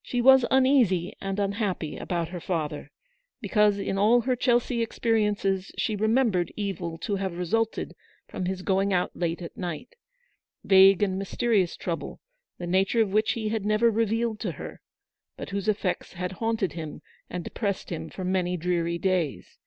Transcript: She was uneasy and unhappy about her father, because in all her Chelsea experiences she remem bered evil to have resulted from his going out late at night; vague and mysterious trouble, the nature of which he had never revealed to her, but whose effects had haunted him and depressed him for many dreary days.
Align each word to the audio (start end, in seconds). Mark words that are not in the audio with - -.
She 0.00 0.22
was 0.22 0.46
uneasy 0.50 1.12
and 1.20 1.38
unhappy 1.38 1.98
about 1.98 2.28
her 2.30 2.40
father, 2.40 2.90
because 3.42 3.76
in 3.78 3.98
all 3.98 4.22
her 4.22 4.34
Chelsea 4.34 4.80
experiences 4.80 5.70
she 5.76 5.98
remem 5.98 6.30
bered 6.32 6.48
evil 6.56 6.96
to 7.00 7.16
have 7.16 7.36
resulted 7.36 7.94
from 8.26 8.46
his 8.46 8.62
going 8.62 8.94
out 8.94 9.14
late 9.14 9.42
at 9.42 9.58
night; 9.58 9.96
vague 10.64 11.02
and 11.02 11.18
mysterious 11.18 11.76
trouble, 11.76 12.20
the 12.56 12.66
nature 12.66 13.02
of 13.02 13.10
which 13.12 13.32
he 13.32 13.50
had 13.50 13.66
never 13.66 13.90
revealed 13.90 14.40
to 14.40 14.52
her, 14.52 14.80
but 15.36 15.50
whose 15.50 15.68
effects 15.68 16.14
had 16.14 16.32
haunted 16.40 16.72
him 16.72 17.02
and 17.28 17.44
depressed 17.44 17.90
him 17.92 18.08
for 18.08 18.24
many 18.24 18.56
dreary 18.56 18.96
days. 18.96 19.58